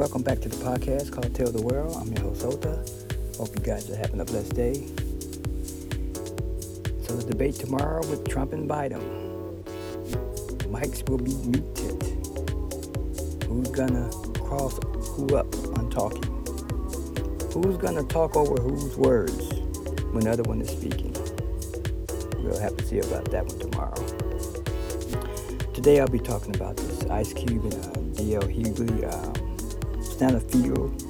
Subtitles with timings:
[0.00, 1.94] Welcome back to the podcast called Tell the World.
[1.94, 2.82] I'm your host, Ota.
[3.36, 4.86] Hope you guys are having a blessed day.
[7.02, 9.02] So, the debate tomorrow with Trump and Biden.
[10.72, 12.02] Mics will be muted.
[13.44, 14.08] Who's gonna
[14.42, 14.80] cross
[15.16, 16.24] who up on talking?
[17.52, 19.52] Who's gonna talk over whose words
[20.12, 21.12] when the other one is speaking?
[22.42, 24.02] We'll have to see about that one tomorrow.
[25.74, 28.44] Today I'll be talking about this Ice Cube and uh, D.L.
[28.44, 29.04] Hughley.
[29.12, 29.39] Um,
[30.20, 31.02] not a field.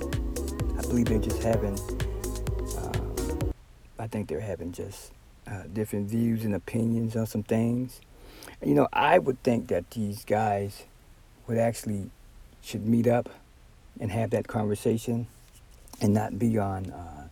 [0.79, 1.79] I believe they're just having,
[2.79, 3.53] um,
[3.99, 5.13] I think they're having just
[5.47, 8.01] uh, different views and opinions on some things.
[8.65, 10.85] You know, I would think that these guys
[11.47, 12.11] would actually
[12.63, 13.29] should meet up
[13.99, 15.27] and have that conversation
[16.01, 17.29] and not be on uh,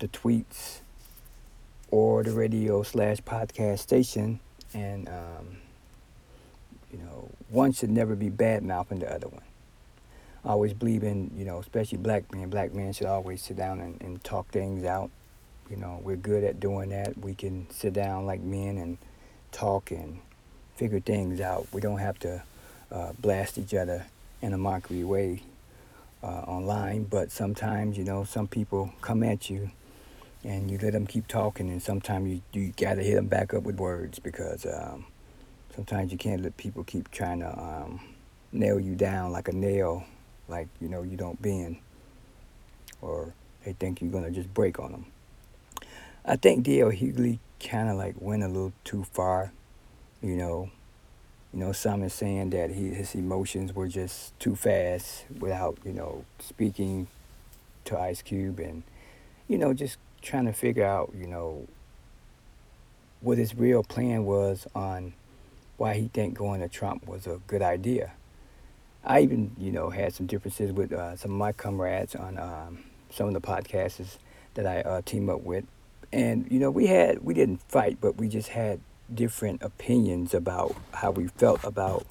[0.00, 0.80] the tweets
[1.90, 4.40] or the radio slash podcast station
[4.74, 5.58] and um,
[6.92, 9.42] you know, one should never be bad mouthing the other one.
[10.44, 12.50] Always believe in, you know, especially black men.
[12.50, 15.10] Black men should always sit down and, and talk things out.
[15.70, 17.16] You know, we're good at doing that.
[17.16, 18.98] We can sit down like men and
[19.52, 20.18] talk and
[20.74, 21.66] figure things out.
[21.72, 22.42] We don't have to
[22.90, 24.06] uh, blast each other
[24.40, 25.42] in a mockery way
[26.22, 27.04] uh, online.
[27.04, 29.70] But sometimes, you know, some people come at you
[30.44, 33.54] and you let them keep talking, and sometimes you, you got to hit them back
[33.54, 35.06] up with words because um,
[35.74, 38.00] sometimes you can't let people keep trying to um,
[38.50, 40.04] nail you down like a nail,
[40.48, 41.76] like you know you don't bend,
[43.00, 45.06] or they think you're gonna just break on them.
[46.24, 46.90] I think D.L.
[46.90, 49.52] Hughley kind of like went a little too far,
[50.20, 50.70] you know.
[51.52, 55.92] You know, some is saying that he, his emotions were just too fast without, you
[55.92, 57.08] know, speaking
[57.84, 58.84] to Ice Cube and,
[59.48, 61.66] you know, just trying to figure out, you know,
[63.20, 65.12] what his real plan was on
[65.76, 68.12] why he think going to Trump was a good idea.
[69.04, 72.84] I even, you know, had some differences with uh, some of my comrades on um,
[73.10, 74.18] some of the podcasts
[74.54, 75.64] that I uh, team up with,
[76.12, 78.80] and you know, we had we didn't fight, but we just had
[79.12, 82.06] different opinions about how we felt about,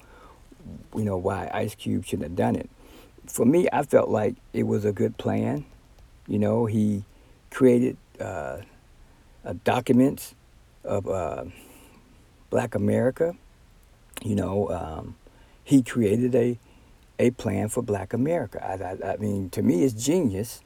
[0.94, 2.68] you know, why Ice Cube shouldn't have done it.
[3.26, 5.64] For me, I felt like it was a good plan.
[6.26, 7.04] You know, he
[7.50, 8.58] created uh,
[9.64, 10.34] documents
[10.84, 11.44] of uh,
[12.50, 13.34] Black America
[14.24, 15.16] you know, um,
[15.64, 16.58] he created a
[17.22, 18.60] a plan for Black America.
[18.64, 20.60] I, I, I mean, to me, it's genius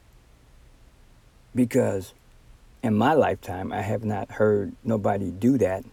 [1.53, 2.13] because
[2.81, 5.85] in my lifetime, I have not heard nobody do that.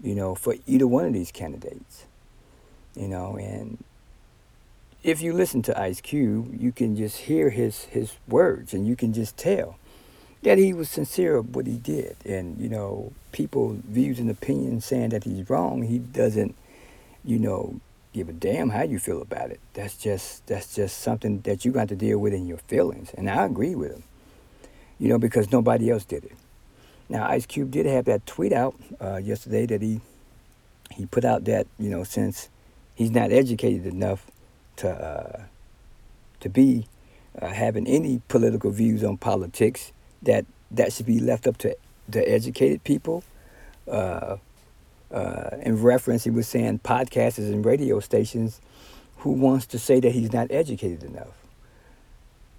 [0.00, 2.06] You know, for either one of these candidates.
[2.94, 3.82] You know, and
[5.02, 8.94] if you listen to Ice Cube, you can just hear his his words, and you
[8.94, 9.76] can just tell
[10.42, 12.16] that he was sincere of what he did.
[12.24, 16.54] And you know, people views and opinions saying that he's wrong, he doesn't
[17.24, 17.80] you know,
[18.14, 19.60] give a damn how you feel about it.
[19.74, 23.12] That's just that's just something that you got to deal with in your feelings.
[23.12, 24.04] And I agree with him.
[24.98, 26.36] You know, because nobody else did it.
[27.08, 30.00] Now Ice Cube did have that tweet out uh, yesterday that he
[30.90, 32.48] he put out that, you know, since
[32.94, 34.30] he's not educated enough
[34.76, 35.42] to uh,
[36.40, 36.86] to be
[37.40, 39.92] uh, having any political views on politics,
[40.22, 41.76] that that should be left up to
[42.08, 43.24] the educated people.
[45.10, 48.60] Uh, in reference, he was saying podcasters and radio stations
[49.18, 51.34] who wants to say that he's not educated enough.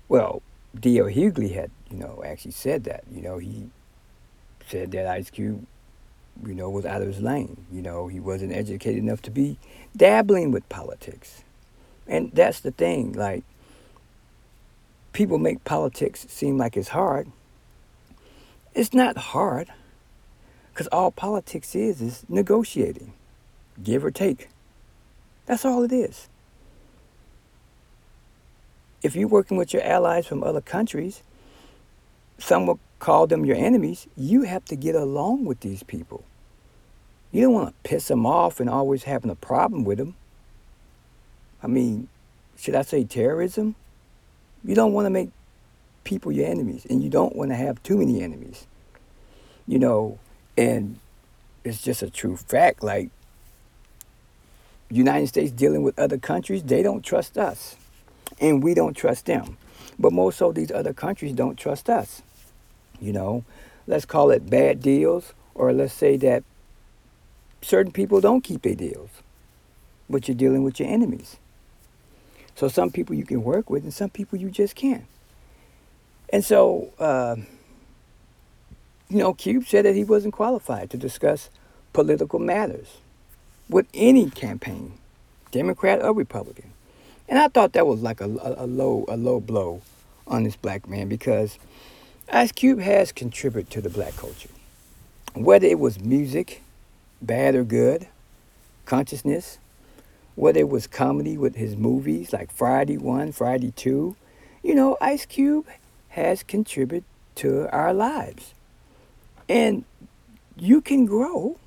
[0.08, 0.42] Well,
[0.80, 1.06] D.L.
[1.06, 3.04] Hughley had, you know, actually said that.
[3.12, 3.70] You know, he
[4.68, 5.66] said that Ice Cube,
[6.46, 7.66] you know, was out of his lane.
[7.72, 9.58] You know, he wasn't educated enough to be
[9.96, 11.44] dabbling with politics.
[12.08, 13.14] And that's the thing.
[13.14, 13.44] Like,
[15.14, 17.28] people make politics seem like it's hard.
[18.74, 19.70] It's not hard.
[20.76, 23.14] Because all politics is is negotiating,
[23.82, 24.50] give or take.
[25.46, 26.28] That's all it is.
[29.02, 31.24] If you're working with your allies from other countries,
[32.38, 34.08] some will call them your enemies.
[34.18, 36.26] You have to get along with these people.
[37.32, 40.16] You don't want to piss them off and always having a problem with them.
[41.64, 42.10] I mean,
[42.58, 43.76] should I say terrorism?
[44.66, 45.30] You don't want to make
[46.04, 48.68] people your enemies, and you don't want to have too many enemies.
[49.66, 50.20] You know,
[50.58, 51.00] and
[51.64, 52.84] it's just a true fact.
[52.84, 53.10] Like,
[54.90, 57.76] United States dealing with other countries, they don't trust us.
[58.40, 59.58] And we don't trust them.
[59.98, 62.22] But most of these other countries don't trust us.
[63.00, 63.44] You know,
[63.88, 66.44] let's call it bad deals, or let's say that
[67.62, 69.10] certain people don't keep their deals.
[70.10, 71.38] But you're dealing with your enemies.
[72.56, 75.06] So some people you can work with, and some people you just can't.
[76.32, 77.38] And so, uh,
[79.10, 81.50] you know, Cube said that he wasn't qualified to discuss
[81.94, 82.98] political matters
[83.70, 84.94] with any campaign,
[85.52, 86.72] Democrat or Republican.
[87.28, 89.82] And I thought that was like a, a, a low a low blow
[90.28, 91.58] on this black man because
[92.32, 94.50] Ice Cube has contributed to the black culture.
[95.34, 96.64] Whether it was music,
[97.22, 98.08] bad or good,
[98.86, 99.58] consciousness,
[100.36, 104.16] whether it was comedy with his movies like Friday 1, Friday 2,
[104.64, 105.68] you know, Ice Cube
[106.10, 107.04] has contributed
[107.36, 108.55] to our lives.
[109.48, 109.86] And
[110.58, 111.58] you can grow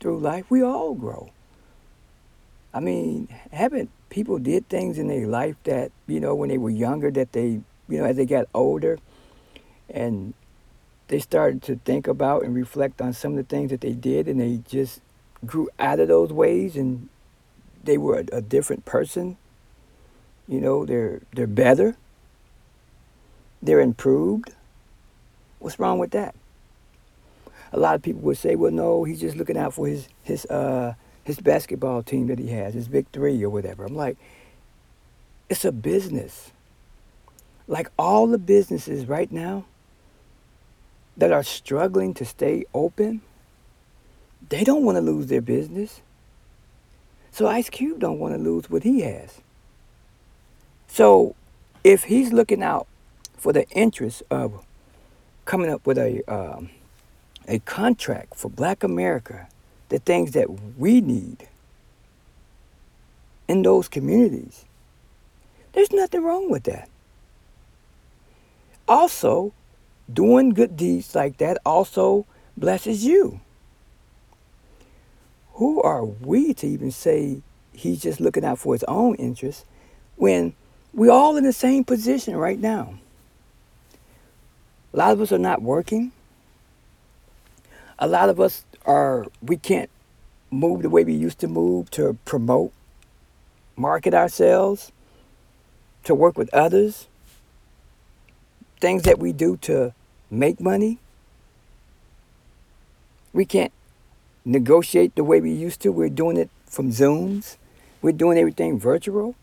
[0.00, 0.46] through life.
[0.48, 1.30] We all grow.
[2.72, 6.70] I mean, haven't people did things in their life that, you know, when they were
[6.70, 8.98] younger that they, you know, as they got older
[9.88, 10.34] and
[11.08, 14.28] they started to think about and reflect on some of the things that they did
[14.28, 15.00] and they just
[15.44, 17.08] grew out of those ways and
[17.82, 19.36] they were a, a different person.
[20.46, 21.96] You know, they're they're better.
[23.62, 24.54] They're improved.
[25.58, 26.34] What's wrong with that?
[27.72, 30.44] A lot of people would say, well, no, he's just looking out for his his
[30.46, 30.94] uh,
[31.24, 33.84] his basketball team that he has, his big three or whatever.
[33.84, 34.16] I'm like,
[35.48, 36.52] it's a business.
[37.68, 39.66] Like all the businesses right now
[41.16, 43.20] that are struggling to stay open,
[44.48, 46.00] they don't want to lose their business.
[47.30, 49.40] So Ice Cube don't want to lose what he has.
[50.88, 51.36] So
[51.84, 52.88] if he's looking out
[53.36, 54.64] for the interest of
[55.44, 56.70] coming up with a um,
[57.50, 59.48] a contract for Black America,
[59.88, 60.48] the things that
[60.78, 61.48] we need
[63.48, 64.64] in those communities,
[65.72, 66.88] there's nothing wrong with that.
[68.86, 69.52] Also,
[70.12, 72.24] doing good deeds like that also
[72.56, 73.40] blesses you.
[75.54, 77.42] Who are we to even say
[77.72, 79.64] he's just looking out for his own interests
[80.14, 80.54] when
[80.94, 82.94] we're all in the same position right now?
[84.94, 86.12] A lot of us are not working.
[88.00, 89.90] A lot of us are, we can't
[90.50, 92.72] move the way we used to move to promote,
[93.76, 94.90] market ourselves,
[96.04, 97.08] to work with others,
[98.80, 99.92] things that we do to
[100.30, 100.98] make money.
[103.34, 103.72] We can't
[104.46, 105.92] negotiate the way we used to.
[105.92, 107.58] We're doing it from Zooms.
[108.00, 109.34] We're doing everything virtual.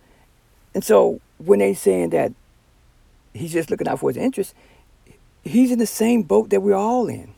[0.74, 2.34] And so when they saying that
[3.34, 4.56] he's just looking out for his interests,
[5.44, 7.37] he's in the same boat that we're all in.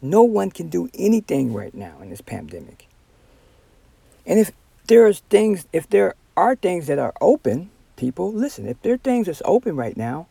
[0.00, 2.86] No one can do anything right now in this pandemic.
[4.26, 4.52] And if
[4.86, 9.26] there's things, if there are things that are open, people, listen, if there are things
[9.26, 10.26] that's open right now,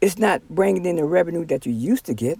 [0.00, 2.38] it's not bringing in the revenue that you used to get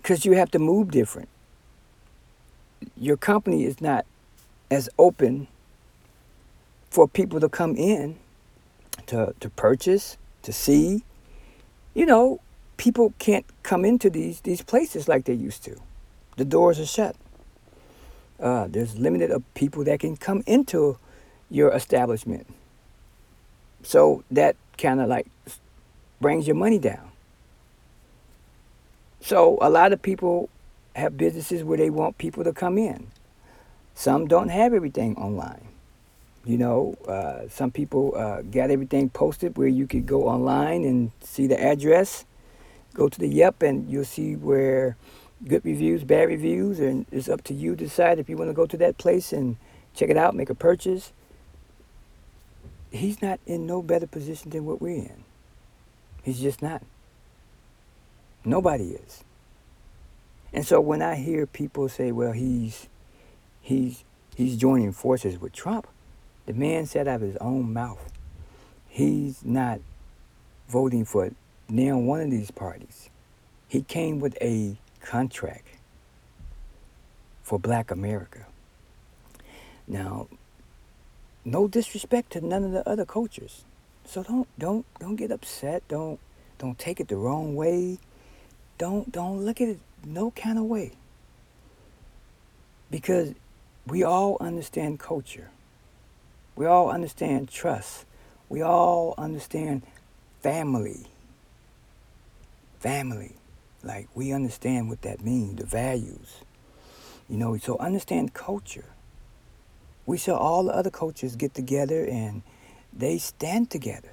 [0.00, 1.28] because you have to move different.
[2.96, 4.06] Your company is not
[4.70, 5.48] as open
[6.88, 8.16] for people to come in
[9.06, 11.02] to, to purchase, to see.
[11.94, 12.40] You know,
[12.80, 15.76] people can't come into these, these places like they used to.
[16.38, 17.14] The doors are shut.
[18.40, 20.96] Uh, there's limited of people that can come into
[21.50, 22.46] your establishment.
[23.82, 25.26] So that kind of like
[26.22, 27.10] brings your money down.
[29.20, 30.48] So a lot of people
[30.96, 33.08] have businesses where they want people to come in.
[33.94, 35.68] Some don't have everything online.
[36.46, 41.12] You know, uh, some people uh, got everything posted where you could go online and
[41.20, 42.24] see the address,
[42.94, 44.96] go to the Yelp, and you'll see where
[45.46, 48.54] good reviews, bad reviews, and it's up to you to decide if you want to
[48.54, 49.56] go to that place and
[49.94, 51.12] check it out, make a purchase.
[52.90, 55.24] He's not in no better position than what we're in.
[56.22, 56.82] He's just not.
[58.44, 59.24] Nobody is.
[60.52, 62.88] And so when I hear people say, well, he's
[63.60, 65.86] he's he's joining forces with Trump,
[66.46, 68.12] the man said out of his own mouth,
[68.88, 69.80] he's not
[70.68, 71.30] voting for
[71.70, 73.08] now one of these parties.
[73.68, 75.66] He came with a contract
[77.42, 78.46] for black America.
[79.86, 80.28] Now,
[81.44, 83.64] no disrespect to none of the other cultures.
[84.04, 85.82] So don't don't don't get upset.
[85.88, 86.18] Don't
[86.58, 87.98] don't take it the wrong way.
[88.78, 90.92] Don't don't look at it no kind of way.
[92.90, 93.34] Because
[93.86, 95.50] we all understand culture.
[96.56, 98.04] We all understand trust.
[98.48, 99.82] We all understand
[100.42, 101.09] family.
[102.80, 103.36] Family.
[103.82, 106.42] Like we understand what that means, the values.
[107.28, 108.86] You know, so understand culture.
[110.06, 112.42] We saw all the other cultures get together and
[112.92, 114.10] they stand together.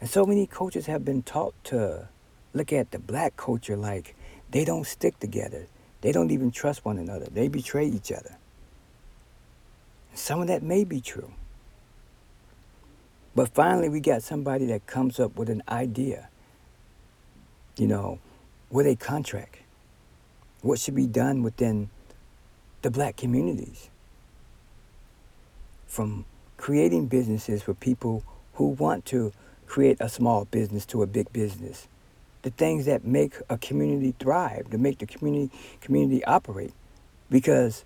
[0.00, 2.08] And so many coaches have been taught to
[2.52, 4.14] look at the black culture like
[4.50, 5.66] they don't stick together.
[6.02, 7.26] They don't even trust one another.
[7.26, 8.36] They betray each other.
[10.14, 11.32] Some of that may be true.
[13.34, 16.28] But finally, we got somebody that comes up with an idea,
[17.76, 18.18] you know,
[18.70, 19.58] with a contract.
[20.60, 21.90] What should be done within
[22.82, 23.88] the black communities
[25.86, 26.24] from
[26.56, 28.22] creating businesses for people
[28.54, 29.32] who want to
[29.66, 31.88] create a small business to a big business.
[32.42, 36.72] The things that make a community thrive, to make the community community operate.
[37.30, 37.84] Because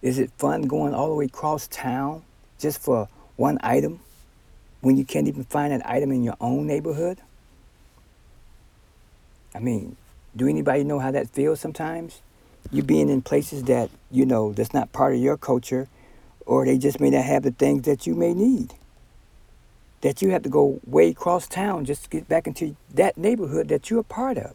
[0.00, 2.22] is it fun going all the way across town
[2.58, 4.00] just for one item
[4.82, 7.18] when you can't even find an item in your own neighborhood?
[9.54, 9.96] I mean,
[10.36, 12.20] do anybody know how that feels sometimes?
[12.70, 15.88] You being in places that, you know, that's not part of your culture,
[16.46, 18.74] or they just may not have the things that you may need.
[20.00, 23.68] That you have to go way across town just to get back into that neighborhood
[23.68, 24.54] that you're a part of.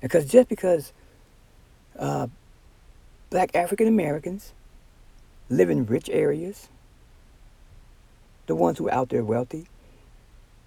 [0.00, 0.92] Because just because
[1.98, 2.26] uh,
[3.28, 4.52] black African Americans
[5.48, 6.68] live in rich areas,
[8.50, 9.66] the ones who are out there wealthy,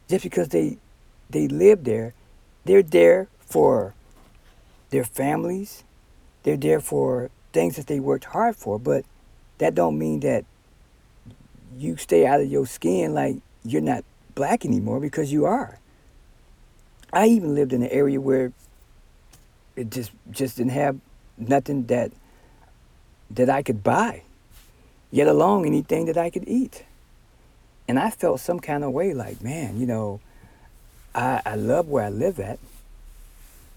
[0.09, 0.77] just because they
[1.29, 2.13] they live there
[2.65, 3.93] they're there for
[4.89, 5.83] their families.
[6.43, 9.05] They're there for things that they worked hard for, but
[9.57, 10.45] that don't mean that
[11.77, 14.03] you stay out of your skin like you're not
[14.35, 15.79] black anymore because you are.
[17.11, 18.51] I even lived in an area where
[19.75, 20.99] it just just didn't have
[21.37, 22.11] nothing that
[23.29, 24.23] that I could buy,
[25.11, 26.85] yet alone anything that I could eat.
[27.87, 30.19] And I felt some kind of way like, man, you know,
[31.13, 32.59] I, I love where I live at.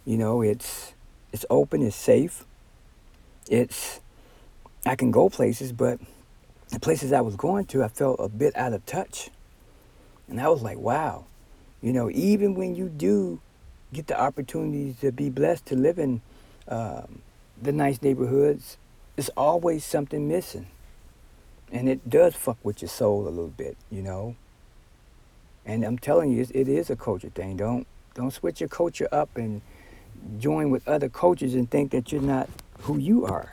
[0.04, 0.92] You know, it's
[1.32, 2.44] it's open, it's safe.
[3.48, 4.00] It's
[4.84, 5.98] I can go places, but
[6.70, 9.30] the places I was going to, I felt a bit out of touch.
[10.28, 11.24] And I was like, wow,
[11.82, 13.40] you know, even when you do
[13.92, 16.20] get the opportunities to be blessed to live in
[16.68, 17.22] um,
[17.60, 18.76] the nice neighborhoods,
[19.14, 20.66] there's always something missing.
[21.72, 24.36] And it does fuck with your soul a little bit, you know.
[25.64, 27.56] And I'm telling you, it is a culture thing.
[27.56, 29.60] Don't don't switch your culture up and
[30.38, 32.48] join with other cultures and think that you're not
[32.82, 33.52] who you are,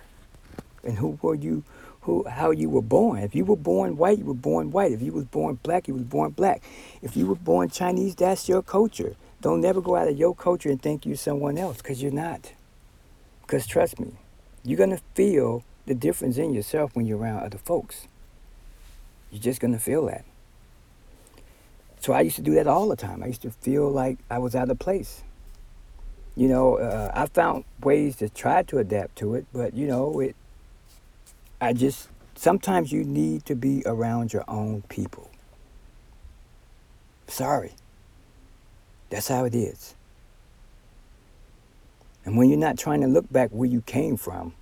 [0.84, 1.64] and who were you,
[2.02, 3.20] who how you were born.
[3.24, 4.92] If you were born white, you were born white.
[4.92, 6.62] If you was born black, you was born black.
[7.02, 9.16] If you were born Chinese, that's your culture.
[9.42, 12.54] Don't never go out of your culture and think you're someone else, because you're not.
[13.42, 14.14] Because trust me,
[14.64, 18.08] you're gonna feel the difference in yourself when you're around other folks.
[19.32, 20.26] You're just gonna feel that.
[22.00, 23.24] So I used to do that all the time.
[23.24, 25.24] I used to feel like I was out of place.
[26.36, 30.20] You know, uh, I found ways to try to adapt to it, but you know,
[30.20, 30.36] it.
[31.62, 35.30] I just sometimes you need to be around your own people.
[37.28, 37.72] Sorry.
[39.10, 39.96] That's how it is.
[42.26, 44.54] And when you're not trying to look back where you came from,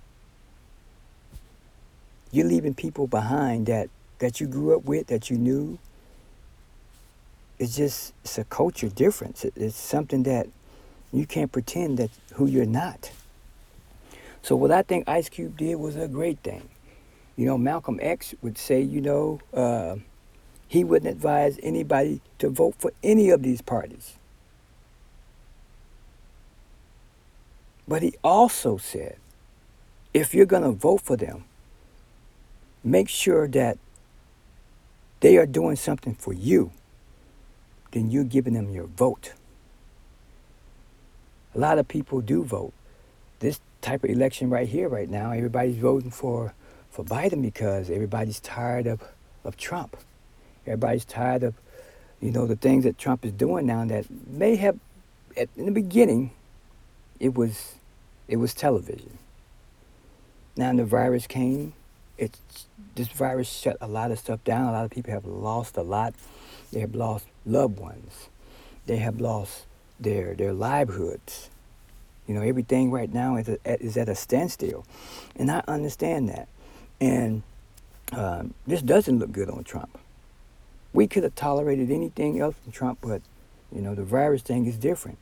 [2.32, 5.78] you're leaving people behind that, that you grew up with, that you knew,
[7.58, 9.44] it's just it's a culture difference.
[9.44, 10.48] It's something that
[11.12, 13.12] you can't pretend that who you're not.
[14.42, 16.68] So what I think Ice Cube did was a great thing.
[17.36, 19.96] You know, Malcolm X would say, you know, uh,
[20.66, 24.16] he wouldn't advise anybody to vote for any of these parties.
[27.86, 29.16] But he also said,
[30.14, 31.44] if you're going to vote for them,
[32.84, 33.78] make sure that
[35.20, 36.72] they are doing something for you
[37.92, 39.32] then you're giving them your vote.
[41.54, 42.72] A lot of people do vote.
[43.38, 46.54] This type of election right here, right now, everybody's voting for,
[46.90, 49.02] for Biden because everybody's tired of,
[49.44, 49.96] of Trump.
[50.66, 51.54] Everybody's tired of,
[52.20, 54.78] you know, the things that Trump is doing now that may have,
[55.36, 56.30] at, in the beginning,
[57.20, 57.74] it was,
[58.28, 59.18] it was television.
[60.56, 61.74] Now the virus came,
[62.22, 64.68] it's, this virus shut a lot of stuff down.
[64.68, 66.14] A lot of people have lost a lot.
[66.72, 68.28] They have lost loved ones.
[68.86, 69.66] They have lost
[69.98, 71.50] their, their livelihoods.
[72.26, 74.86] You know, everything right now is, a, is at a standstill.
[75.36, 76.48] And I understand that.
[77.00, 77.42] And
[78.12, 79.98] um, this doesn't look good on Trump.
[80.92, 83.22] We could have tolerated anything else from Trump, but,
[83.74, 85.18] you know, the virus thing is different.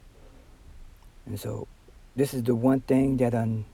[1.25, 1.67] And so
[2.17, 3.65] this is the one thing that un,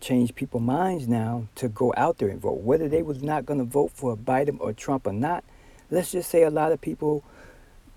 [0.00, 2.60] changed people's minds now to go out there and vote.
[2.60, 5.44] Whether they was not going to vote for Biden or Trump or not,
[5.90, 7.24] let's just say a lot of people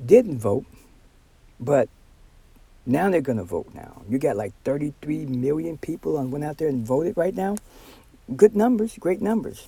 [0.04, 0.66] didn't vote,
[1.60, 1.90] but
[2.86, 4.02] now they're going to vote now.
[4.08, 7.58] You got like 33 million people on went out there and voted right now.
[8.36, 9.68] Good numbers, great numbers.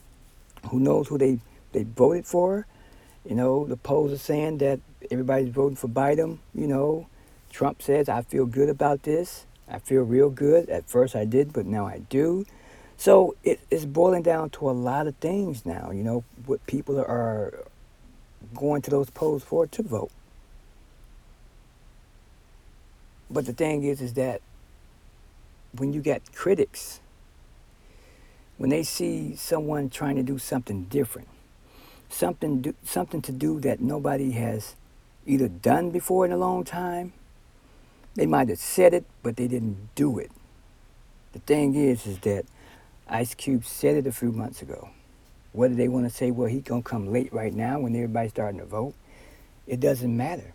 [0.69, 1.39] Who knows who they,
[1.71, 2.65] they voted for?
[3.25, 4.79] You know, the polls are saying that
[5.11, 6.39] everybody's voting for Biden.
[6.53, 7.07] You know,
[7.51, 9.45] Trump says, I feel good about this.
[9.69, 10.69] I feel real good.
[10.69, 12.45] At first I did, but now I do.
[12.97, 15.91] So it, it's boiling down to a lot of things now.
[15.91, 17.65] You know, what people are
[18.55, 20.11] going to those polls for to vote.
[23.29, 24.41] But the thing is, is that
[25.71, 26.99] when you got critics
[28.59, 31.29] when they see someone trying to do something different,
[32.09, 34.75] something do, something to do that nobody has
[35.25, 37.13] either done before in a long time.
[38.19, 40.29] They might have said it, but they didn't do it.
[41.31, 42.43] The thing is, is that
[43.07, 44.89] Ice Cube said it a few months ago.
[45.53, 48.59] Whether they want to say, well, he gonna come late right now when everybody's starting
[48.59, 48.93] to vote,
[49.67, 50.51] it doesn't matter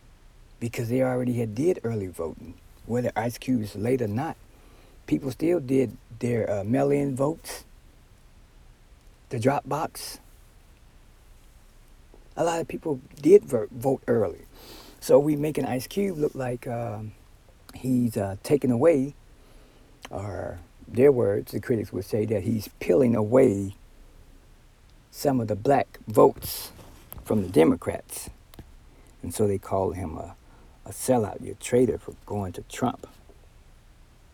[0.60, 2.52] because they already had did early voting.
[2.84, 4.36] Whether Ice Cube is late or not,
[5.06, 7.64] people still did their uh, mail-in votes,
[9.30, 10.20] the drop box.
[12.36, 14.42] A lot of people did vote, early.
[15.00, 17.12] So we making Ice Cube look like um,
[17.74, 19.14] he's uh, taking away,
[20.10, 23.74] or their words, the critics would say that he's peeling away
[25.10, 26.72] some of the black votes
[27.24, 28.30] from the Democrats.
[29.22, 30.36] And so they call him a,
[30.84, 33.06] a sellout, you're a traitor for going to Trump.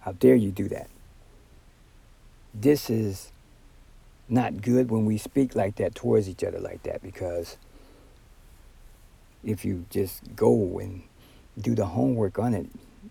[0.01, 0.89] How dare you do that?
[2.53, 3.31] This is
[4.29, 7.57] not good when we speak like that towards each other like that because
[9.45, 11.03] if you just go and
[11.61, 12.67] do the homework on it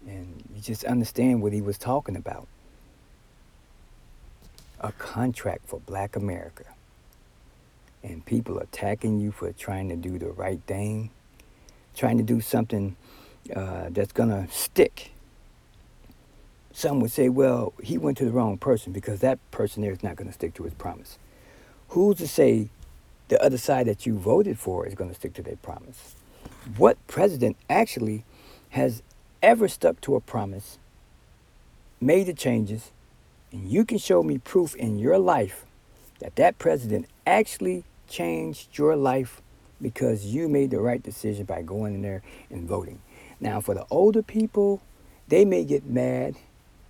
[0.07, 2.47] and you just understand what he was talking about
[4.81, 6.63] a contract for black America
[8.03, 11.09] and people attacking you for trying to do the right thing,
[11.95, 12.95] trying to do something
[13.53, 15.11] uh, that's going to stick.
[16.71, 20.01] Some would say, well, he went to the wrong person because that person there is
[20.01, 21.17] not going to stick to his promise.
[21.89, 22.69] Who's to say
[23.27, 26.15] the other side that you voted for is going to stick to their promise?
[26.77, 28.23] What president actually
[28.69, 29.01] has
[29.41, 30.77] ever stuck to a promise,
[32.01, 32.91] made the changes,
[33.51, 35.65] and you can show me proof in your life
[36.19, 39.41] that that president actually changed your life
[39.81, 42.99] because you made the right decision by going in there and voting.
[43.39, 44.81] Now, for the older people,
[45.29, 46.35] they may get mad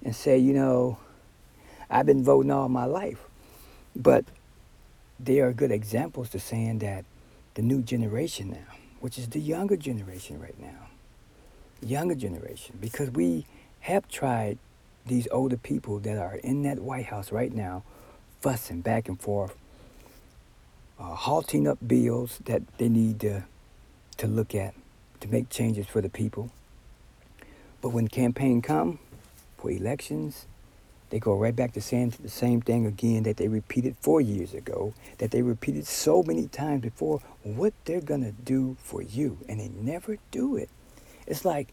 [0.03, 0.97] and say, you know,
[1.89, 3.19] I've been voting all my life.
[3.95, 4.25] But
[5.19, 7.05] they are good examples to saying that
[7.55, 10.87] the new generation now, which is the younger generation right now,
[11.81, 13.45] younger generation, because we
[13.81, 14.57] have tried
[15.05, 17.83] these older people that are in that White House right now,
[18.41, 19.55] fussing back and forth,
[20.99, 23.43] uh, halting up bills that they need to,
[24.17, 24.73] to look at
[25.21, 26.51] to make changes for the people.
[27.81, 28.99] But when campaign come
[29.57, 30.45] for elections,
[31.09, 34.53] they go right back to saying the same thing again that they repeated four years
[34.53, 39.39] ago, that they repeated so many times before, what they're going to do for you.
[39.47, 40.69] And they never do it.
[41.29, 41.71] It's like,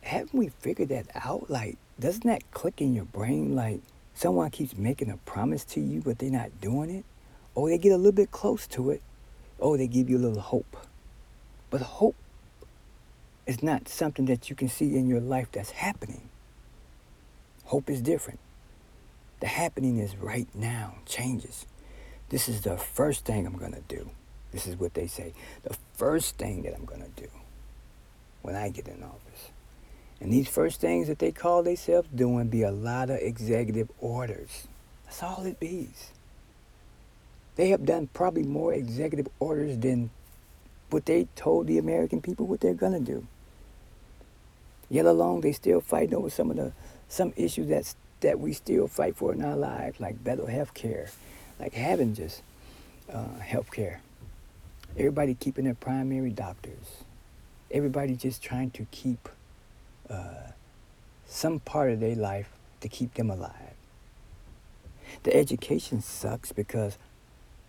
[0.00, 1.50] haven't we figured that out?
[1.50, 3.54] Like, doesn't that click in your brain?
[3.54, 3.80] Like,
[4.14, 7.04] someone keeps making a promise to you, but they're not doing it?
[7.54, 9.02] Or they get a little bit close to it,
[9.58, 10.76] or they give you a little hope.
[11.70, 12.16] But hope
[13.46, 16.30] is not something that you can see in your life that's happening.
[17.66, 18.40] Hope is different.
[19.40, 21.66] The happening is right now, changes.
[22.30, 24.10] This is the first thing I'm going to do.
[24.50, 25.34] This is what they say.
[25.62, 27.28] The first thing that I'm going to do
[28.44, 29.50] when I get in office.
[30.20, 34.68] And these first things that they call themselves doing be a lot of executive orders.
[35.06, 35.58] That's all it.
[37.56, 40.10] They have done probably more executive orders than
[40.90, 43.26] what they told the American people what they're gonna do.
[44.90, 46.72] Yet along they still fighting over some of the
[47.08, 51.08] some issues that's that we still fight for in our lives, like better health care,
[51.58, 52.42] like having just
[53.12, 54.00] uh, health care.
[54.96, 57.03] Everybody keeping their primary doctors.
[57.70, 59.28] Everybody just trying to keep
[60.08, 60.52] uh,
[61.26, 62.50] some part of their life
[62.80, 63.74] to keep them alive.
[65.22, 66.98] The education sucks because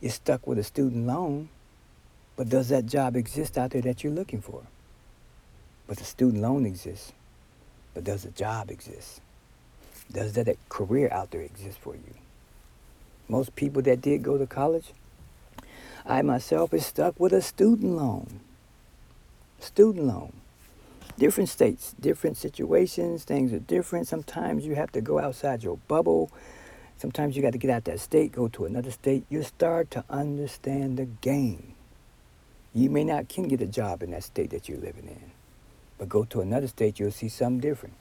[0.02, 1.50] you're stuck with a student loan,
[2.36, 4.64] but does that job exist out there that you're looking for?
[5.88, 7.14] But the student loan exists,
[7.94, 9.22] but does the job exist?
[10.12, 12.14] Does that career out there exist for you?
[13.28, 14.94] Most people that did go to college,
[16.06, 18.42] I myself is stuck with a student loan.
[19.60, 20.34] Student loan.
[21.18, 24.08] Different states, different situations, things are different.
[24.08, 26.30] Sometimes you have to go outside your bubble.
[26.98, 29.26] Sometimes you got to get out that state, go to another state.
[29.30, 31.74] You start to understand the game.
[32.74, 35.32] You may not can get a job in that state that you're living in,
[35.98, 37.96] but go to another state, you'll see something different.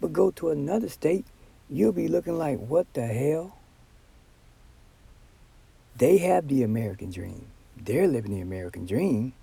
[0.00, 1.26] But go to another state,
[1.68, 3.58] you'll be looking like, what the hell?
[5.96, 7.48] They have the American dream.
[7.76, 9.34] They're living the American dream.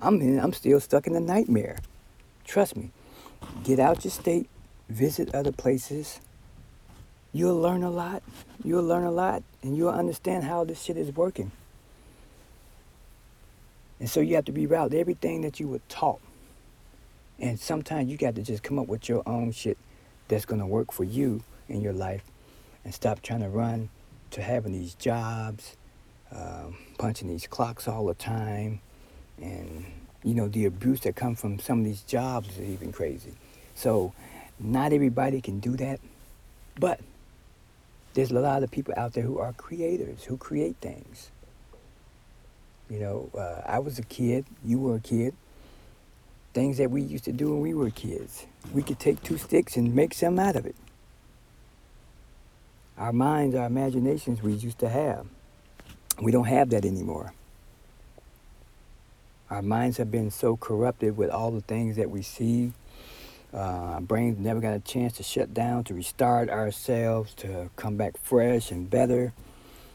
[0.00, 1.78] I'm in, I'm still stuck in the nightmare.
[2.44, 2.90] Trust me.
[3.64, 4.48] Get out your state,
[4.88, 6.20] visit other places.
[7.32, 8.22] You'll learn a lot.
[8.64, 11.52] You'll learn a lot and you'll understand how this shit is working.
[14.00, 16.20] And so you have to reroute everything that you were taught
[17.40, 19.78] and sometimes you got to just come up with your own shit
[20.28, 22.22] that's going to work for you in your life.
[22.84, 23.90] and stop trying to run
[24.30, 25.76] to having these jobs,
[26.32, 28.80] um, punching these clocks all the time,
[29.40, 29.84] and
[30.22, 33.32] you know the abuse that comes from some of these jobs is even crazy.
[33.74, 34.12] So,
[34.58, 36.00] not everybody can do that,
[36.78, 37.00] but
[38.14, 41.30] there's a lot of people out there who are creators, who create things.
[42.90, 45.34] You know, uh, I was a kid, you were a kid.
[46.54, 48.46] Things that we used to do when we were kids.
[48.72, 50.74] We could take two sticks and make something out of it.
[52.96, 55.26] Our minds, our imaginations we used to have.
[56.20, 57.32] We don't have that anymore.
[59.50, 62.72] Our minds have been so corrupted with all the things that we see.
[63.52, 67.96] Uh, our brains never got a chance to shut down, to restart ourselves, to come
[67.96, 69.32] back fresh and better.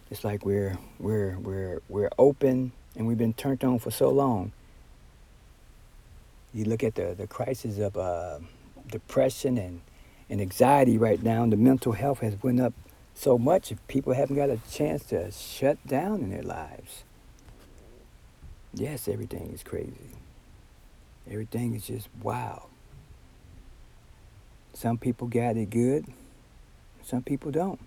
[0.10, 4.52] It's like we're we're we're we're open and we've been turned on for so long.
[6.54, 8.40] You look at the, the crisis of uh,
[8.90, 9.82] depression and,
[10.30, 12.74] and anxiety right now, the mental health has went up
[13.16, 17.04] so much, people haven't got a chance to shut down in their lives.
[18.74, 20.10] Yes, everything is crazy.
[21.30, 22.64] Everything is just wild.
[24.74, 26.06] Some people got it good,
[27.04, 27.80] some people don't.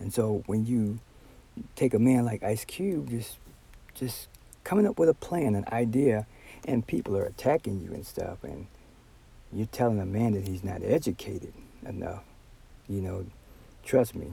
[0.00, 0.98] And so when you
[1.76, 3.38] take a man like Ice Cube, just
[3.94, 4.28] just
[4.64, 6.26] coming up with a plan, an idea,
[6.64, 8.66] and people are attacking you and stuff, and
[9.52, 11.52] you're telling a man that he's not educated
[11.86, 12.22] enough,
[12.88, 13.26] you know,
[13.84, 14.30] trust me,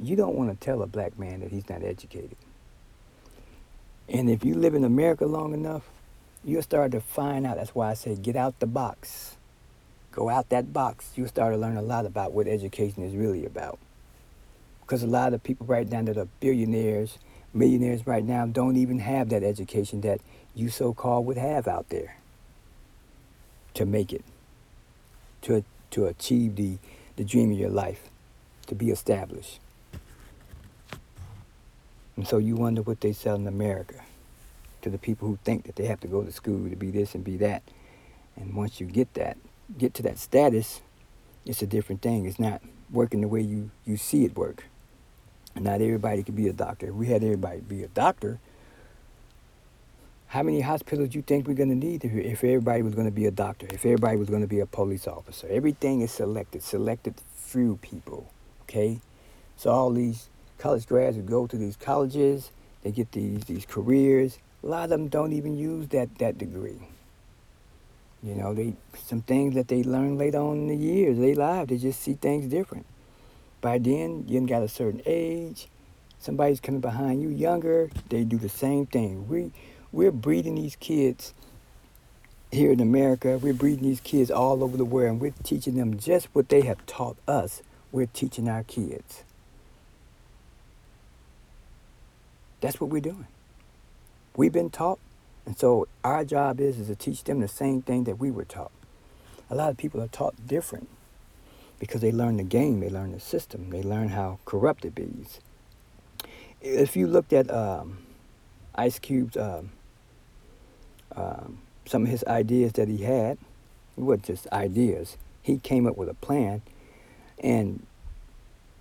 [0.00, 2.36] you don't want to tell a black man that he's not educated.
[4.08, 5.88] And if you live in America long enough,
[6.44, 7.56] you'll start to find out.
[7.56, 9.36] That's why I say get out the box.
[10.12, 11.10] Go out that box.
[11.16, 13.78] You'll start to learn a lot about what education is really about.
[14.80, 17.18] Because a lot of people right now that are billionaires
[17.56, 20.20] millionaires right now don't even have that education that
[20.54, 22.16] you so called would have out there
[23.74, 24.24] to make it,
[25.42, 26.78] to, to achieve the,
[27.16, 28.10] the dream of your life,
[28.66, 29.58] to be established.
[32.16, 34.02] And so you wonder what they sell in America
[34.82, 37.14] to the people who think that they have to go to school to be this
[37.14, 37.62] and be that.
[38.36, 39.36] And once you get that,
[39.76, 40.80] get to that status,
[41.44, 42.26] it's a different thing.
[42.26, 44.64] It's not working the way you, you see it work.
[45.54, 46.88] Not everybody could be a doctor.
[46.88, 48.38] If we had everybody be a doctor,
[50.28, 53.06] how many hospitals do you think we're going to need if, if everybody was going
[53.06, 55.46] to be a doctor, if everybody was going to be a police officer?
[55.50, 58.30] Everything is selected, selected few people,
[58.62, 59.00] okay?
[59.56, 62.50] So all these college grads who go to these colleges,
[62.82, 64.38] they get these, these careers.
[64.62, 66.80] A lot of them don't even use that, that degree.
[68.22, 71.68] You know, they some things that they learn later on in the years, they live,
[71.68, 72.86] they just see things different.
[73.60, 75.68] By then, you got a certain age.
[76.18, 77.90] Somebody's coming behind you younger.
[78.08, 79.28] They do the same thing.
[79.28, 79.52] We,
[79.92, 81.34] we're breeding these kids
[82.50, 83.38] here in America.
[83.38, 86.62] We're breeding these kids all over the world, and we're teaching them just what they
[86.62, 87.62] have taught us.
[87.92, 89.24] We're teaching our kids.
[92.60, 93.26] That's what we're doing.
[94.36, 94.98] We've been taught,
[95.44, 98.44] and so our job is, is to teach them the same thing that we were
[98.44, 98.72] taught.
[99.48, 100.88] A lot of people are taught different
[101.78, 105.40] because they learn the game, they learn the system, they learn how corrupt it is.
[106.60, 107.98] If you looked at um,
[108.74, 109.70] Ice Cube's, um,
[111.14, 113.38] um, some of his ideas that he had,
[113.96, 115.16] it wasn't just ideas.
[115.42, 116.62] He came up with a plan,
[117.38, 117.86] and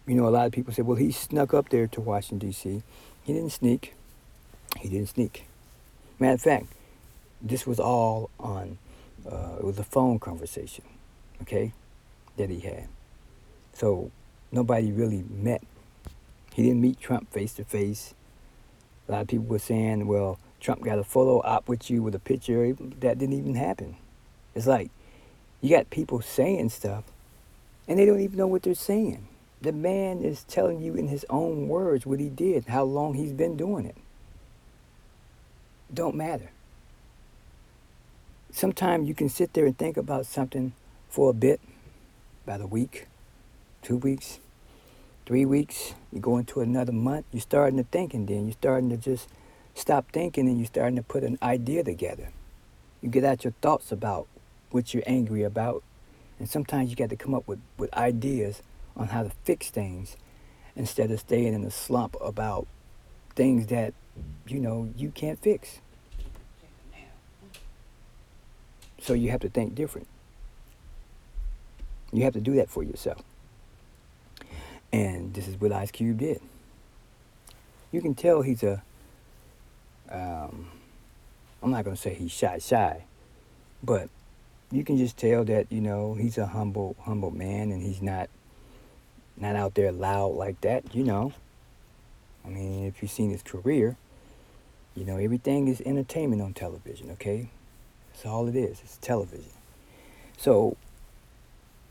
[0.08, 2.84] you know, a lot of people say, well, he snuck up there to Washington, D.C.
[3.26, 3.94] He didn't sneak.
[4.78, 5.46] He didn't sneak.
[6.20, 6.68] Matter of fact,
[7.42, 8.78] this was all on,
[9.30, 10.86] uh, it was a phone conversation,
[11.42, 11.74] okay?
[12.38, 12.88] that he had.
[13.74, 14.12] So
[14.52, 15.62] nobody really met.
[16.54, 18.14] He didn't meet Trump face to face.
[19.08, 22.16] A lot of people were saying, well, Trump got a photo op with you with
[22.16, 22.74] a picture.
[22.74, 23.98] That didn't even happen.
[24.56, 24.90] It's like
[25.62, 27.04] you got people saying stuff
[27.88, 29.28] and they don't even know what they're saying.
[29.62, 33.34] The man is telling you in his own words what he did, how long he's
[33.34, 33.96] been doing it.
[35.94, 36.50] Don't matter.
[38.52, 40.74] Sometimes you can sit there and think about something
[41.10, 41.60] for a bit
[42.46, 43.08] about a week,
[43.82, 44.40] two weeks,
[45.26, 48.90] three weeks, you go into another month, you're starting to think, and then you're starting
[48.90, 49.28] to just
[49.74, 52.30] stop thinking and you're starting to put an idea together.
[53.02, 54.28] You get out your thoughts about
[54.72, 55.84] what you're angry about,
[56.40, 58.62] and sometimes you got to come up with, with ideas
[58.96, 60.18] on how to fix things
[60.76, 62.68] instead of staying in a slump about
[63.36, 63.94] things that,
[64.48, 65.80] you know, you can't fix.
[69.02, 70.08] So you have to think different.
[72.12, 73.22] You have to do that for yourself.
[74.92, 76.42] And this is what Ice Cube did.
[77.92, 78.82] You can tell he's a,
[80.10, 80.70] um,
[81.62, 83.04] I'm not going to say he's shy, shy,
[83.84, 84.10] but
[84.72, 88.30] you can just tell that, you know, he's a humble, humble man and he's not,
[89.38, 91.34] Not out there loud like that, you know.
[92.46, 93.98] I mean, if you've seen his career,
[94.96, 97.50] you know, everything is entertainment on television, okay?
[98.14, 98.80] That's all it is.
[98.82, 99.52] It's television.
[100.38, 100.78] So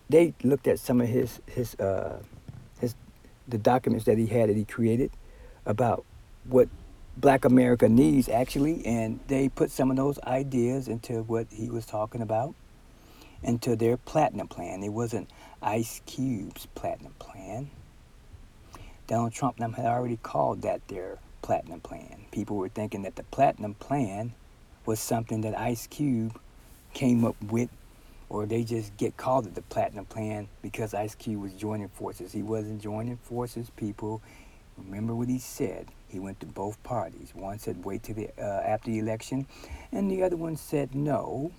[0.08, 2.20] they looked at some of his his uh,
[2.80, 2.94] his
[3.48, 5.10] the documents that he had that he created
[5.66, 6.04] about
[6.44, 6.68] what
[7.16, 11.86] Black America needs actually, and they put some of those ideas into what he was
[11.86, 12.54] talking about,
[13.44, 14.82] into their platinum plan.
[14.82, 15.30] It wasn't
[15.62, 17.70] Ice Cube's platinum plan.
[19.06, 22.24] Donald Trump them had already called that their platinum plan.
[22.30, 24.32] People were thinking that the platinum plan
[24.86, 26.40] was something that Ice Cube
[26.94, 27.68] came up with,
[28.30, 32.32] or they just get called it the platinum plan because Ice Cube was joining forces.
[32.32, 34.22] He wasn't joining forces, people.
[34.78, 35.88] Remember what he said.
[36.08, 37.32] He went to both parties.
[37.34, 39.46] One said wait till the uh, after the election,
[39.92, 41.52] and the other one said no.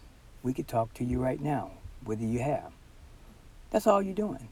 [0.45, 1.71] We could talk to you right now.
[2.03, 2.71] whether you have?
[3.71, 4.47] That's all you're doing.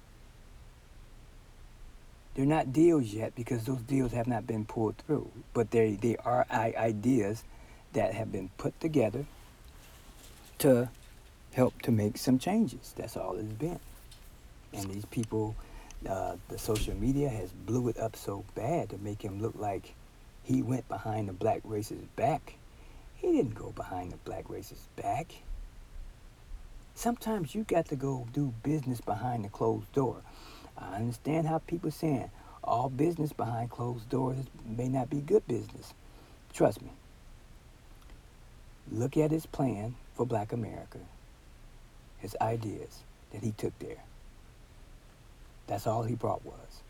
[2.33, 6.17] They're not deals yet because those deals have not been pulled through, but they they
[6.17, 7.43] are ideas
[7.93, 9.27] that have been put together
[10.57, 10.89] to
[11.53, 12.95] help to make some changes.
[12.97, 13.79] That's all it's been.
[14.73, 15.55] And these people
[16.09, 19.93] uh, the social media has blew it up so bad to make him look like
[20.41, 22.55] he went behind the black racist back.
[23.13, 25.35] He didn't go behind the black racist back.
[26.95, 30.17] Sometimes you got to go do business behind the closed door.
[30.77, 32.29] I understand how people saying
[32.63, 35.93] all business behind closed doors may not be good business.
[36.53, 36.89] Trust me.
[38.91, 40.99] Look at his plan for black America,
[42.19, 42.99] his ideas
[43.31, 44.03] that he took there.
[45.67, 46.83] That's all he brought was.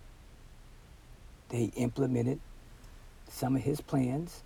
[1.50, 2.40] They implemented
[3.30, 4.42] some of his plans,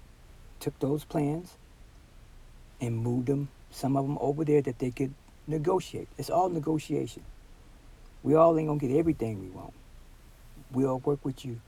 [0.59, 1.53] took those plans,
[2.79, 5.13] and moved them, some of them over there that they could
[5.47, 6.07] negotiate.
[6.17, 7.23] It's all negotiation.
[8.23, 9.73] We all ain't gonna get everything we want.
[10.71, 11.61] We'll work with you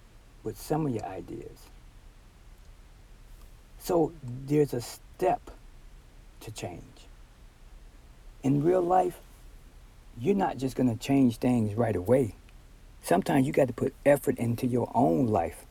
[0.43, 1.57] with some of your ideas.
[3.79, 5.51] So there's a step
[6.41, 6.83] to change.
[8.43, 9.19] In real life,
[10.19, 12.35] you're not just gonna change things right away.
[13.01, 15.65] Sometimes you got to put effort into your own life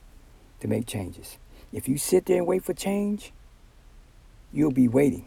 [0.61, 1.37] to make changes.
[1.73, 3.33] If you sit there and wait for change,
[4.53, 5.27] you'll be waiting.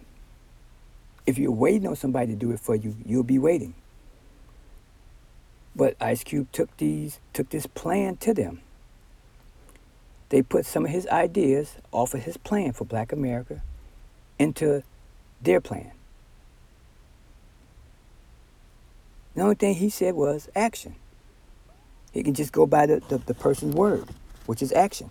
[1.25, 3.75] If you're waiting on somebody to do it for you, you'll be waiting.
[5.75, 8.61] But Ice Cube took these took this plan to them.
[10.29, 13.61] They put some of his ideas off of his plan for black America
[14.39, 14.83] into
[15.41, 15.91] their plan.
[19.35, 20.95] The only thing he said was action.
[22.11, 24.05] He can just go by the, the, the person's word,
[24.45, 25.09] which is action.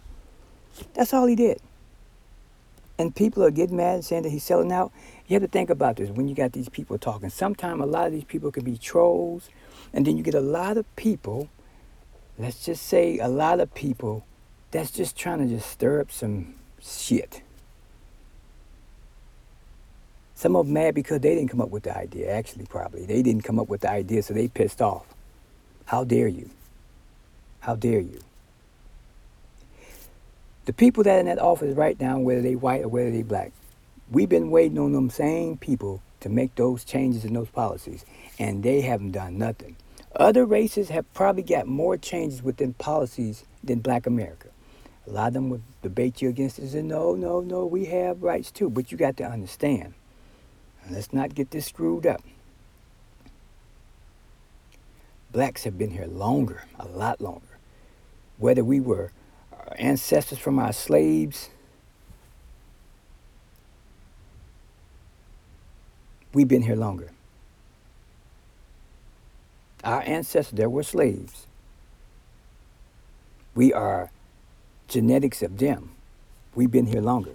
[0.94, 1.60] That's all he did.
[3.00, 4.92] And people are getting mad and saying that he's selling out.
[5.26, 7.30] You have to think about this when you got these people talking.
[7.30, 9.48] Sometimes a lot of these people can be trolls,
[9.94, 11.48] and then you get a lot of people,
[12.38, 14.26] let's just say a lot of people,
[14.70, 17.40] that's just trying to just stir up some shit.
[20.34, 23.06] Some of them mad because they didn't come up with the idea, actually, probably.
[23.06, 25.06] They didn't come up with the idea, so they pissed off.
[25.86, 26.50] How dare you?
[27.60, 28.20] How dare you?
[30.66, 33.22] The people that are in that office right now, whether they white or whether they
[33.22, 33.52] black,
[34.10, 38.04] we've been waiting on them same people to make those changes in those policies,
[38.38, 39.76] and they haven't done nothing.
[40.14, 44.48] Other races have probably got more changes within policies than black America.
[45.06, 47.86] A lot of them would debate you against it and say, no, no, no, we
[47.86, 48.68] have rights too.
[48.68, 49.94] But you got to understand,
[50.90, 52.22] let's not get this screwed up.
[55.32, 57.50] Blacks have been here longer, a lot longer
[58.40, 59.12] whether we were
[59.78, 61.50] ancestors from our slaves,
[66.32, 67.10] we've been here longer.
[69.82, 71.46] Our ancestors, there were slaves.
[73.54, 74.10] We are
[74.88, 75.92] genetics of them.
[76.54, 77.34] We've been here longer.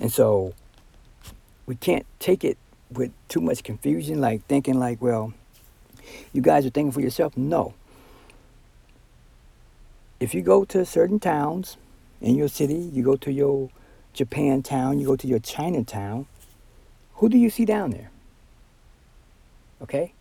[0.00, 0.54] And so
[1.66, 2.58] we can't take it
[2.90, 5.32] with too much confusion, like thinking like, well,
[6.32, 7.36] you guys are thinking for yourself?
[7.36, 7.74] No.
[10.20, 11.76] If you go to certain towns
[12.20, 13.70] in your city, you go to your
[14.12, 16.26] Japan town, you go to your Chinatown,
[17.14, 18.10] who do you see down there?
[19.82, 20.12] Okay?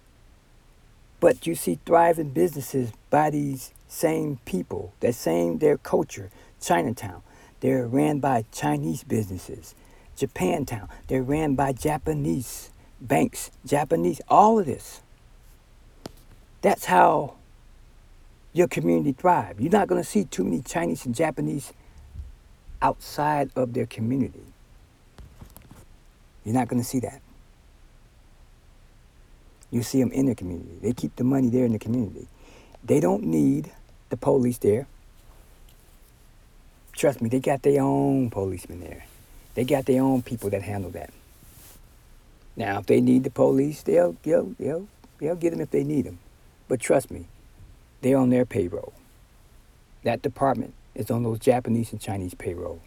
[1.19, 7.21] But you see thriving businesses by these same people, that same their culture, Chinatown.
[7.61, 9.75] They're ran by Chinese businesses.
[10.17, 15.02] Japantown, they're ran by Japanese banks, Japanese, all of this.
[16.63, 17.35] That's how
[18.53, 19.59] your community thrive.
[19.59, 21.73] You're not going to see too many Chinese and Japanese
[22.81, 24.43] outside of their community.
[26.45, 27.21] You're not going to see that.
[29.71, 30.77] You see them in the community.
[30.81, 32.27] They keep the money there in the community.
[32.83, 33.71] They don't need
[34.09, 34.87] the police there.
[36.93, 39.05] Trust me, they got their own policemen there.
[39.55, 41.11] They got their own people that handle that.
[42.55, 44.87] Now, if they need the police, they'll they'll they'll,
[45.19, 46.19] they'll get them if they need them.
[46.73, 47.27] But trust me,
[48.01, 48.93] they're on their payroll.
[50.01, 52.81] That department is on those Japanese and Chinese payroll.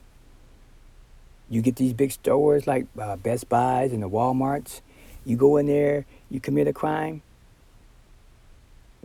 [1.49, 4.81] You get these big stores like uh, Best Buys and the Walmarts.
[5.25, 7.23] You go in there, you commit a crime.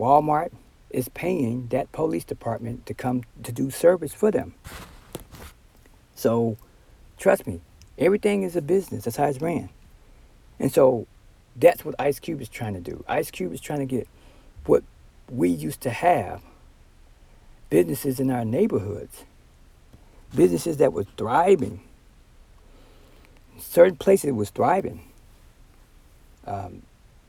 [0.00, 0.50] Walmart
[0.90, 4.52] is paying that police department to come to do service for them.
[6.16, 6.56] So,
[7.18, 7.60] trust me,
[7.98, 9.04] everything is a business.
[9.04, 9.68] That's how it's ran.
[10.58, 11.06] And so,
[11.54, 13.04] that's what Ice Cube is trying to do.
[13.06, 14.08] Ice Cube is trying to get
[14.66, 14.82] what
[15.30, 16.42] we used to have
[17.70, 19.24] businesses in our neighborhoods,
[20.34, 21.80] businesses that were thriving,
[23.58, 25.02] certain places it was thriving.
[26.46, 26.82] Um,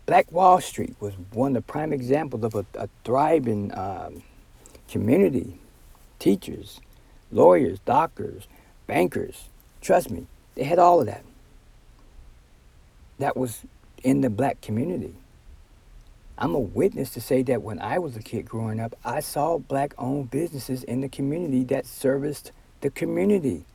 [0.05, 4.23] Black Wall Street was one of the prime examples of a, a thriving um,
[4.89, 5.59] community.
[6.19, 6.79] Teachers,
[7.31, 8.47] lawyers, doctors,
[8.87, 9.49] bankers.
[9.81, 11.23] Trust me, they had all of that.
[13.19, 13.61] That was
[14.03, 15.15] in the black community.
[16.37, 19.59] I'm a witness to say that when I was a kid growing up, I saw
[19.59, 23.65] black owned businesses in the community that serviced the community.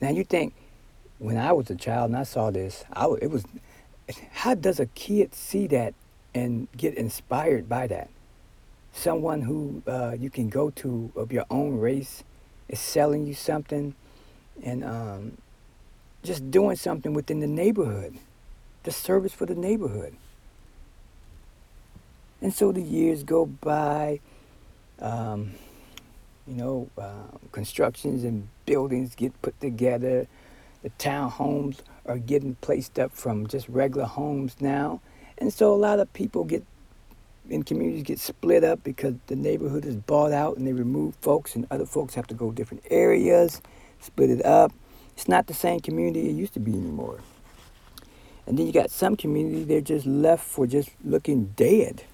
[0.00, 0.54] Now you think,
[1.18, 3.44] when I was a child and I saw this, I, it was,
[4.32, 5.94] how does a kid see that
[6.34, 8.10] and get inspired by that?
[8.92, 12.22] Someone who uh, you can go to of your own race
[12.68, 13.94] is selling you something
[14.62, 15.38] and um,
[16.22, 18.18] just doing something within the neighborhood
[18.86, 20.14] the service for the neighborhood.
[22.40, 24.20] And so the years go by,
[25.00, 25.50] um,
[26.46, 30.28] you know, uh, constructions and buildings get put together.
[30.82, 35.00] The townhomes are getting placed up from just regular homes now.
[35.38, 36.64] And so a lot of people get
[37.50, 41.54] in communities get split up because the neighborhood is bought out and they remove folks
[41.54, 43.60] and other folks have to go different areas,
[44.00, 44.72] split it up.
[45.16, 47.20] It's not the same community it used to be anymore.
[48.46, 52.04] And then you got some community, they're just left for just looking dead.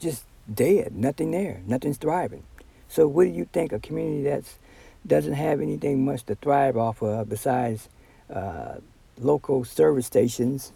[0.00, 2.44] Just dead, nothing there, nothing's thriving.
[2.88, 4.58] So what do you think a community that's
[5.06, 7.88] doesn't have anything much to thrive off of besides
[8.32, 8.76] uh,
[9.18, 10.72] local service stations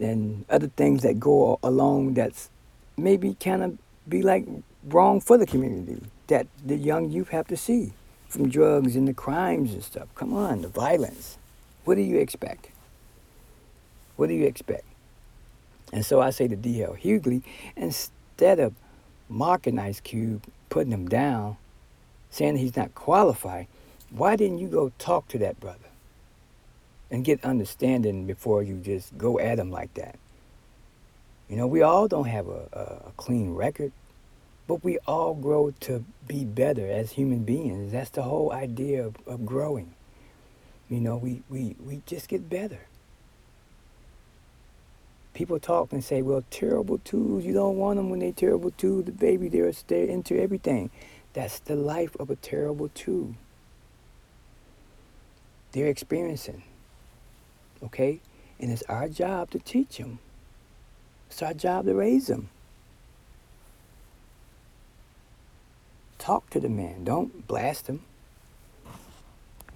[0.00, 2.50] and other things that go along that's
[2.96, 4.46] maybe kind of be like
[4.84, 7.92] wrong for the community that the young youth have to see
[8.28, 10.08] from drugs and the crimes and stuff.
[10.14, 11.38] Come on, the violence.
[11.88, 12.68] What do you expect?
[14.16, 14.84] What do you expect?
[15.90, 16.98] And so I say to D.L.
[17.02, 17.42] Hughley,
[17.76, 18.74] instead of
[19.30, 21.56] mocking Ice Cube, putting him down,
[22.28, 23.68] saying he's not qualified,
[24.10, 25.88] why didn't you go talk to that brother
[27.10, 30.18] and get understanding before you just go at him like that?
[31.48, 33.92] You know, we all don't have a, a, a clean record,
[34.66, 37.92] but we all grow to be better as human beings.
[37.92, 39.94] That's the whole idea of, of growing.
[40.88, 42.80] You know, we, we, we just get better.
[45.34, 49.02] People talk and say, well, terrible twos, you don't want them when they're terrible two.
[49.02, 50.90] The baby, they're, they're into everything.
[51.34, 53.34] That's the life of a terrible two.
[55.72, 56.62] They're experiencing.
[57.84, 58.20] Okay?
[58.58, 60.18] And it's our job to teach them.
[61.30, 62.48] It's our job to raise them.
[66.18, 67.04] Talk to the man.
[67.04, 68.02] Don't blast him.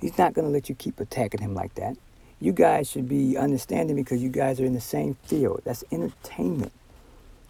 [0.02, 1.96] He's not going to let you keep attacking him like that.
[2.40, 5.62] You guys should be understanding because you guys are in the same field.
[5.64, 6.72] That's entertainment.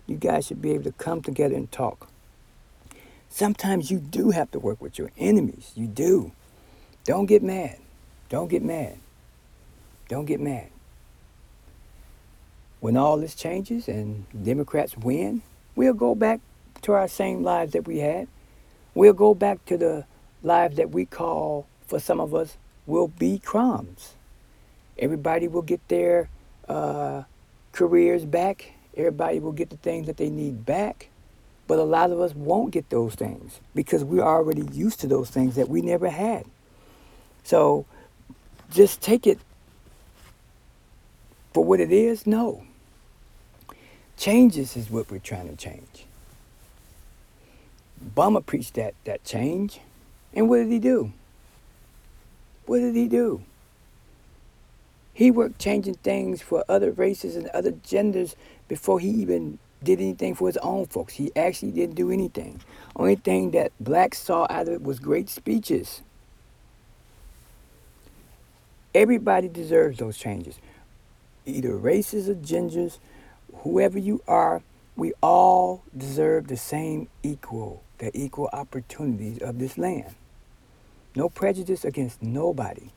[0.06, 2.08] You guys should be able to come together and talk.
[3.30, 5.72] Sometimes you do have to work with your enemies.
[5.74, 6.32] You do.
[7.04, 7.78] Don't get mad.
[8.28, 8.98] Don't get mad.
[10.08, 10.68] Don't get mad.
[12.80, 15.40] When all this changes and Democrats win,
[15.74, 16.40] we'll go back
[16.82, 18.28] to our same lives that we had.
[18.94, 20.04] We'll go back to the
[20.42, 24.14] lives that we call for some of us will be crumbs.
[24.98, 26.30] Everybody will get their
[26.66, 27.24] uh,
[27.72, 28.72] careers back.
[28.96, 31.10] Everybody will get the things that they need back.
[31.66, 35.28] But a lot of us won't get those things because we're already used to those
[35.28, 36.46] things that we never had.
[37.44, 37.84] So
[38.70, 39.38] just take it
[41.52, 42.26] for what it is?
[42.26, 42.62] No.
[44.16, 46.06] Changes is what we're trying to change.
[48.02, 49.80] Obama preached that, that change.
[50.32, 51.12] And what did he do?
[52.66, 53.42] What did he do?
[55.14, 58.34] He worked changing things for other races and other genders
[58.68, 61.14] before he even did anything for his own folks.
[61.14, 62.60] He actually didn't do anything.
[62.96, 66.02] Only thing that blacks saw out of it was great speeches.
[68.94, 70.58] Everybody deserves those changes.
[71.44, 72.98] Either races or genders,
[73.58, 74.62] whoever you are,
[74.96, 80.14] we all deserve the same equal, the equal opportunities of this land.
[81.14, 82.90] No prejudice against nobody.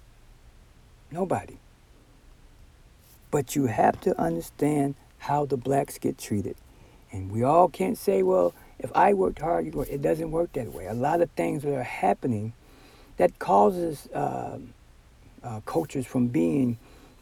[1.11, 1.57] Nobody.
[3.31, 6.55] But you have to understand how the blacks get treated.
[7.11, 9.67] And we all can't say, well, if I worked hard.
[9.67, 10.85] It doesn't work that way.
[10.87, 12.53] A lot of things that are happening
[13.17, 14.59] that causes uh,
[15.43, 16.77] uh, cultures from being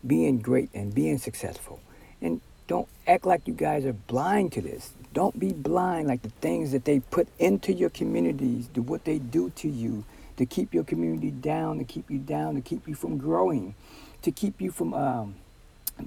[0.06, 1.80] being great and being successful.
[2.22, 4.92] And don't act like you guys are blind to this.
[5.14, 9.20] Don't be blind like the things that they put into your communities, to what they
[9.20, 10.04] do to you,
[10.38, 13.76] to keep your community down, to keep you down, to keep you from growing,
[14.22, 15.36] to keep you from um,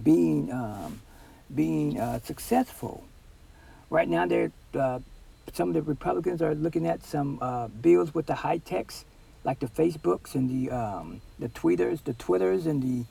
[0.02, 1.00] being um,
[1.54, 3.04] being uh, successful.
[3.90, 5.00] Right now, they're uh,
[5.52, 9.04] some of the Republicans are looking at some uh, bills with the high techs,
[9.44, 13.04] like the Facebooks and the um, the Twitters, the Twitters and the,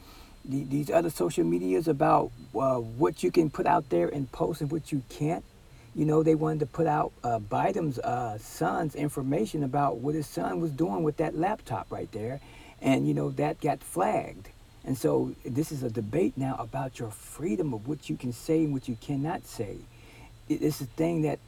[0.44, 4.62] the these other social medias about uh, what you can put out there and post
[4.62, 5.44] and what you can't.
[5.96, 10.28] You know, they wanted to put out uh, Biden's uh, son's information about what his
[10.28, 12.42] son was doing with that laptop right there,
[12.82, 14.50] and you know that got flagged.
[14.84, 18.66] And so this is a debate now about your freedom of what you can say
[18.66, 19.78] and what you cannot say.
[20.50, 21.40] It's a thing that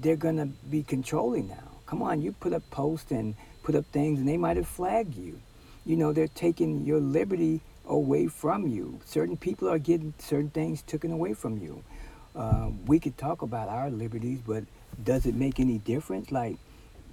[0.00, 1.72] they're going to be controlling now.
[1.86, 3.34] Come on, you put up posts and
[3.64, 5.40] put up things, and they might have flagged you.
[5.84, 9.00] You know, they're taking your liberty away from you.
[9.04, 11.82] Certain people are getting certain things taken away from you.
[12.36, 14.64] Uh, we could talk about our liberties, but
[15.02, 16.30] does it make any difference?
[16.30, 16.58] Like,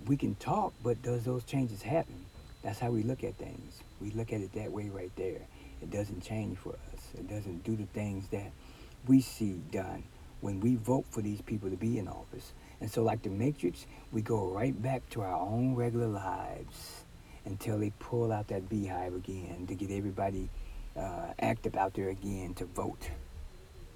[0.05, 2.25] we can talk, but does those changes happen?
[2.61, 3.79] That's how we look at things.
[4.01, 5.39] We look at it that way right there.
[5.81, 7.01] It doesn't change for us.
[7.17, 8.51] It doesn't do the things that
[9.07, 10.03] we see done
[10.41, 12.51] when we vote for these people to be in office.
[12.81, 17.03] And so, like the Matrix, we go right back to our own regular lives
[17.45, 20.49] until they pull out that beehive again to get everybody
[20.97, 23.09] uh, active out there again to vote.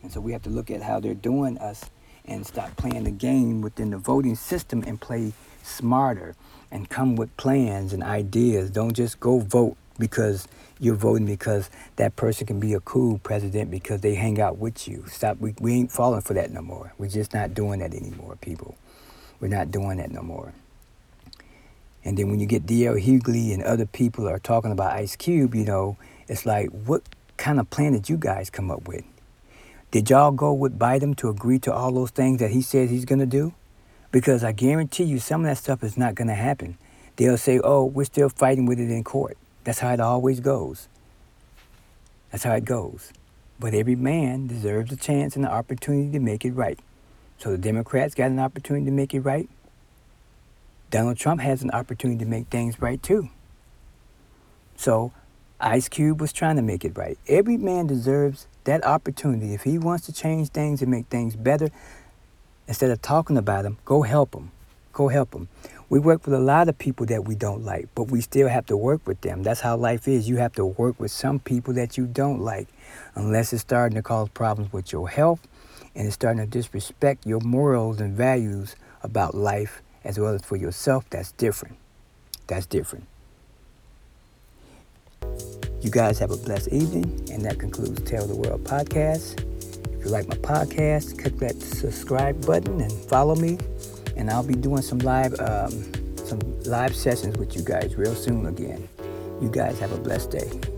[0.02, 1.90] And so we have to look at how they're doing us
[2.26, 5.34] and stop playing the game within the voting system and play
[5.64, 6.36] smarter
[6.72, 8.70] and come with plans and ideas.
[8.70, 10.48] Don't just go vote because
[10.80, 14.88] you're voting because that person can be a cool president because they hang out with
[14.88, 15.06] you.
[15.08, 15.40] Stop.
[15.40, 16.94] We, we ain't falling for that no more.
[16.98, 18.78] We're just not doing that anymore, people.
[19.40, 20.54] We're not doing that no more.
[22.04, 22.96] And then when you get D.L.
[22.96, 27.04] Hughley and other people are talking about Ice Cube, you know, it's like, what
[27.38, 29.04] kind of plan did you guys come up with?
[29.90, 33.06] Did y'all go with Biden to agree to all those things that he says he's
[33.06, 33.54] going to do?
[34.12, 36.78] Because I guarantee you some of that stuff is not going to happen.
[37.16, 39.38] They'll say, oh, we're still fighting with it in court.
[39.64, 40.90] That's how it always goes.
[42.32, 43.14] That's how it goes.
[43.60, 46.80] But every man deserves a chance and an opportunity to make it right.
[47.38, 49.50] So the Democrats got an opportunity to make it right.
[50.92, 53.30] Donald Trump has an opportunity to make things right too.
[54.76, 55.12] So
[55.60, 57.18] Ice Cube was trying to make it right.
[57.28, 59.54] Every man deserves that opportunity.
[59.54, 61.70] If he wants to change things and make things better,
[62.68, 64.52] instead of talking about them, go help him.
[64.94, 65.48] Go help him.
[65.90, 68.66] We work with a lot of people that we don't like, but we still have
[68.68, 69.44] to work with them.
[69.44, 70.28] That's how life is.
[70.28, 72.68] You have to work with some people that you don't like,
[73.16, 75.48] unless it's starting to cause problems with your health
[75.96, 80.56] and it's starting to disrespect your morals and values about life as well as for
[80.56, 81.10] yourself.
[81.10, 81.78] That's different.
[82.48, 83.06] That's different.
[85.82, 89.44] You guys have a blessed evening, and that concludes Tell the World podcast.
[89.94, 93.58] If you like my podcast, click that subscribe button and follow me
[94.18, 95.72] and I'll be doing some live um,
[96.18, 98.90] some live sessions with you guys real soon again.
[99.40, 100.77] You guys have a blessed day.